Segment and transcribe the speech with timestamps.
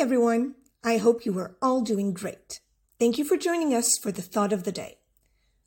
[0.00, 0.56] everyone.
[0.82, 2.60] I hope you are all doing great.
[2.98, 4.98] Thank you for joining us for the thought of the day.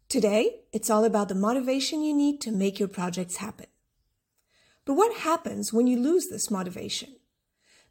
[0.09, 3.67] Today, it's all about the motivation you need to make your projects happen.
[4.85, 7.15] But what happens when you lose this motivation?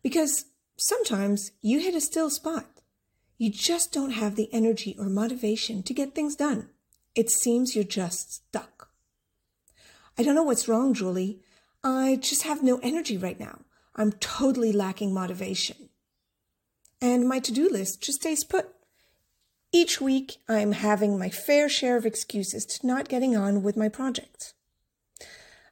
[0.03, 2.67] Because sometimes you hit a still spot.
[3.39, 6.69] You just don't have the energy or motivation to get things done.
[7.15, 8.91] It seems you're just stuck.
[10.19, 11.41] I don't know what's wrong, Julie.
[11.83, 13.63] I just have no energy right now.
[13.97, 15.89] I'm totally lacking motivation.
[17.03, 18.69] And my to do list just stays put.
[19.73, 23.89] Each week, I'm having my fair share of excuses to not getting on with my
[23.89, 24.55] projects.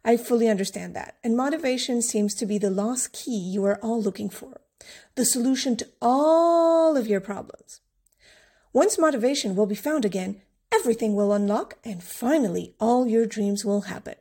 [0.05, 4.03] I fully understand that, and motivation seems to be the lost key you are all
[4.03, 4.61] looking for,
[5.15, 7.81] the solution to all of your problems.
[8.73, 10.41] Once motivation will be found again,
[10.73, 14.17] everything will unlock, and finally, all your dreams will happen.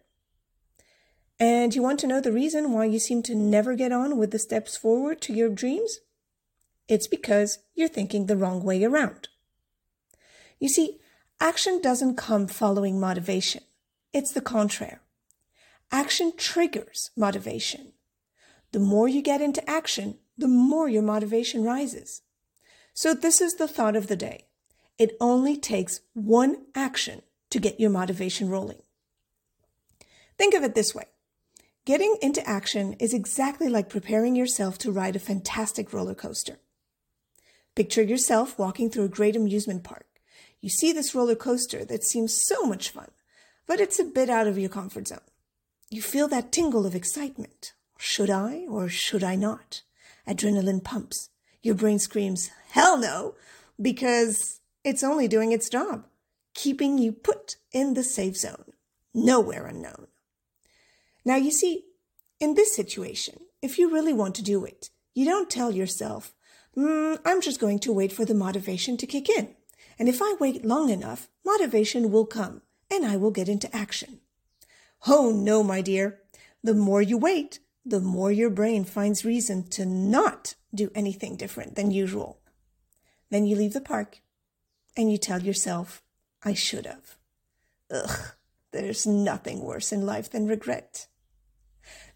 [1.40, 4.30] And you want to know the reason why you seem to never get on with
[4.30, 6.02] the steps forward to your dreams?
[6.90, 9.30] It's because you're thinking the wrong way around.
[10.60, 10.98] You see,
[11.40, 13.62] action doesn't come following motivation.
[14.12, 14.98] It's the contrary.
[15.92, 17.94] Action triggers motivation.
[18.72, 22.24] The more you get into action, the more your motivation rises.
[22.96, 24.46] So this is the thought of the day.
[24.98, 28.82] It only takes one action to get your motivation rolling.
[30.40, 31.06] Think of it this way.
[31.86, 36.58] Getting into action is exactly like preparing yourself to ride a fantastic roller coaster.
[37.80, 40.06] Picture yourself walking through a great amusement park.
[40.60, 43.08] You see this roller coaster that seems so much fun,
[43.66, 45.20] but it's a bit out of your comfort zone.
[45.90, 47.72] You feel that tingle of excitement.
[47.98, 49.84] Should I or should I not?
[50.28, 51.30] Adrenaline pumps.
[51.62, 53.36] Your brain screams, hell no,
[53.82, 56.06] because it's only doing its job,
[56.54, 58.74] keeping you put in the safe zone,
[59.14, 60.08] nowhere unknown.
[61.24, 61.86] Now, you see,
[62.42, 66.34] in this situation, if you really want to do it, you don't tell yourself,
[66.78, 69.56] mm, I'm just going to wait for the motivation to kick in.
[69.98, 74.22] And if I wait long enough, motivation will come and I will get into action.
[75.08, 76.20] Oh, no, my dear.
[76.64, 81.76] The more you wait, the more your brain finds reason to not do anything different
[81.76, 82.40] than usual.
[83.30, 84.22] Then you leave the park
[84.96, 86.04] and you tell yourself,
[86.44, 87.18] I should have.
[87.92, 88.34] Ugh.
[88.72, 91.08] There's nothing worse in life than regret.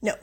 [0.02, 0.16] No,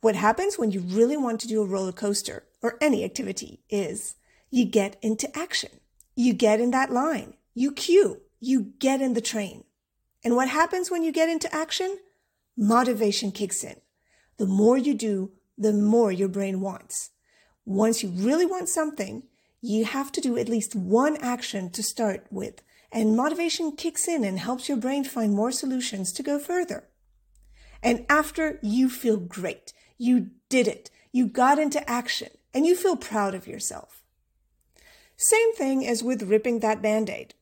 [0.00, 4.16] what happens when you really want to do a roller coaster or any activity is
[4.50, 5.70] you get into action.
[6.14, 7.34] You get in that line.
[7.54, 8.22] You queue.
[8.40, 9.64] You get in the train.
[10.24, 11.98] And what happens when you get into action?
[12.56, 13.76] Motivation kicks in.
[14.38, 17.10] The more you do, the more your brain wants.
[17.64, 19.24] Once you really want something,
[19.60, 24.24] you have to do at least one action to start with and motivation kicks in
[24.24, 26.84] and helps your brain find more solutions to go further.
[27.82, 32.96] And after you feel great, you did it, you got into action, and you feel
[32.96, 34.02] proud of yourself.
[35.16, 37.34] Same thing as with ripping that band aid.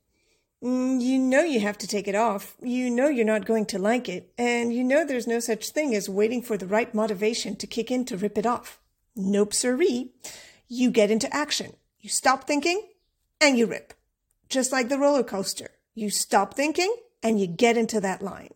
[0.63, 2.57] Mm, you know you have to take it off.
[2.63, 4.33] You know you're not going to like it.
[4.39, 7.91] And you know there's no such thing as waiting for the right motivation to kick
[7.91, 8.81] in to rip it off.
[9.15, 10.13] Nope, siree.
[10.69, 11.75] You get into action.
[11.99, 12.81] You stop thinking
[13.41, 13.93] and you rip
[14.49, 15.71] just like the roller coaster.
[15.95, 18.55] You stop thinking and you get into that line.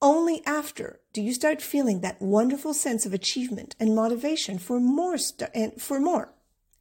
[0.00, 5.18] Only after do you start feeling that wonderful sense of achievement and motivation for more
[5.18, 6.32] st- and for more.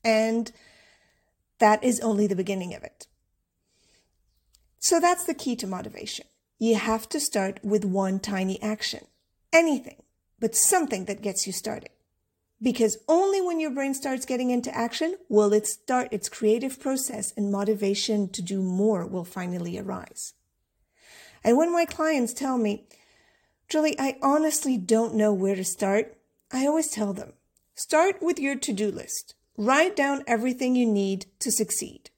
[0.03, 0.51] And
[1.59, 3.07] that is only the beginning of it.
[4.79, 6.27] So that's the key to motivation.
[6.59, 9.05] You have to start with one tiny action.
[9.51, 10.03] Anything,
[10.39, 11.89] but something that gets you started.
[12.61, 17.31] Because only when your brain starts getting into action will it start its creative process
[17.35, 20.33] and motivation to do more will finally arise.
[21.43, 22.87] And when my clients tell me,
[23.69, 26.17] Julie, I honestly don't know where to start,
[26.51, 27.33] I always tell them,
[27.75, 29.35] start with your to-do list.
[29.57, 32.09] Write down everything you need to succeed.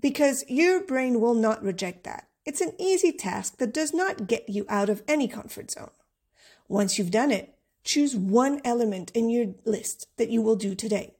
[0.00, 2.28] Because your brain will not reject that.
[2.44, 5.90] It's an easy task that does not get you out of any comfort zone.
[6.68, 11.14] Once you've done it, Choose one element in your list that you will do today.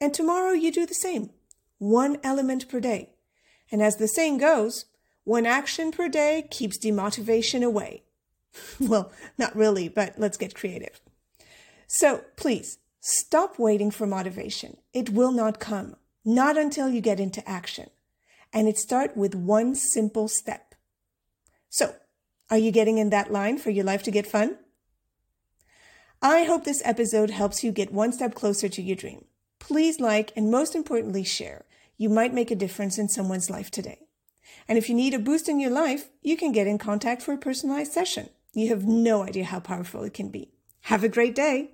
[0.00, 1.30] And tomorrow you do the same.
[1.78, 3.10] One element per day.
[3.70, 4.86] And as the saying goes,
[5.24, 8.02] one action per day keeps demotivation away.
[8.80, 11.00] well, not really, but let's get creative.
[11.86, 14.78] So please stop waiting for motivation.
[14.92, 17.90] It will not come, not until you get into action.
[18.52, 20.74] And it start with one simple step.
[21.68, 21.94] So
[22.50, 24.58] are you getting in that line for your life to get fun?
[26.20, 29.24] I hope this episode helps you get one step closer to your dream.
[29.58, 31.64] Please like and most importantly, share.
[31.96, 34.00] You might make a difference in someone's life today.
[34.68, 37.32] And if you need a boost in your life, you can get in contact for
[37.32, 38.28] a personalized session.
[38.54, 40.50] You have no idea how powerful it can be.
[40.82, 41.70] Have a great day.